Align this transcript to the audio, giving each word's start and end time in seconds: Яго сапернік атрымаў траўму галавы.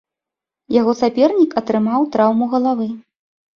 Яго 0.75 0.95
сапернік 1.01 1.53
атрымаў 1.63 2.01
траўму 2.17 2.51
галавы. 2.57 2.91